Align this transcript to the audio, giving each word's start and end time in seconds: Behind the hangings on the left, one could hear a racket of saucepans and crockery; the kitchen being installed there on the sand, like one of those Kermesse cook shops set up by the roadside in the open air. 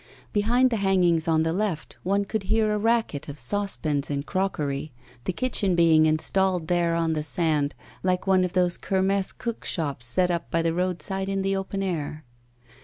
Behind 0.33 0.71
the 0.71 0.77
hangings 0.77 1.27
on 1.27 1.43
the 1.43 1.53
left, 1.53 1.95
one 2.01 2.25
could 2.25 2.41
hear 2.49 2.71
a 2.73 2.77
racket 2.79 3.29
of 3.29 3.37
saucepans 3.37 4.09
and 4.09 4.25
crockery; 4.25 4.91
the 5.25 5.31
kitchen 5.31 5.75
being 5.75 6.07
installed 6.07 6.69
there 6.69 6.95
on 6.95 7.13
the 7.13 7.21
sand, 7.21 7.75
like 8.01 8.25
one 8.25 8.43
of 8.43 8.53
those 8.53 8.79
Kermesse 8.79 9.31
cook 9.31 9.63
shops 9.63 10.07
set 10.07 10.31
up 10.31 10.49
by 10.49 10.63
the 10.63 10.73
roadside 10.73 11.29
in 11.29 11.43
the 11.43 11.55
open 11.55 11.83
air. 11.83 12.23